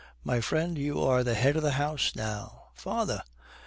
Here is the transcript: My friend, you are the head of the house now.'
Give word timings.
My 0.23 0.41
friend, 0.41 0.79
you 0.79 0.99
are 1.03 1.23
the 1.23 1.35
head 1.35 1.55
of 1.55 1.61
the 1.61 1.73
house 1.73 2.15
now.' 2.15 2.69